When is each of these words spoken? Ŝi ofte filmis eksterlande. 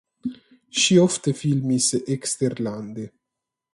Ŝi 0.83 0.95
ofte 1.01 1.33
filmis 1.41 1.91
eksterlande. 2.17 3.07